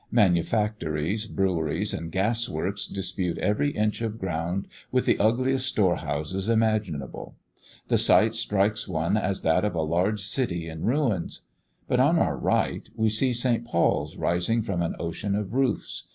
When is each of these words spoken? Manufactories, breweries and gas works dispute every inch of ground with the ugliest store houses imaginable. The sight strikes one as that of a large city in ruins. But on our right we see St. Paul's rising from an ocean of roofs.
Manufactories, 0.11 1.27
breweries 1.27 1.93
and 1.93 2.11
gas 2.11 2.49
works 2.49 2.87
dispute 2.87 3.37
every 3.37 3.69
inch 3.69 4.01
of 4.01 4.17
ground 4.17 4.67
with 4.91 5.05
the 5.05 5.19
ugliest 5.19 5.67
store 5.67 5.97
houses 5.97 6.49
imaginable. 6.49 7.35
The 7.87 7.99
sight 7.99 8.33
strikes 8.33 8.87
one 8.87 9.15
as 9.15 9.43
that 9.43 9.63
of 9.63 9.75
a 9.75 9.81
large 9.83 10.23
city 10.23 10.67
in 10.67 10.85
ruins. 10.85 11.41
But 11.87 11.99
on 11.99 12.17
our 12.17 12.35
right 12.35 12.89
we 12.95 13.09
see 13.09 13.31
St. 13.31 13.63
Paul's 13.63 14.17
rising 14.17 14.63
from 14.63 14.81
an 14.81 14.95
ocean 14.99 15.35
of 15.35 15.53
roofs. 15.53 16.07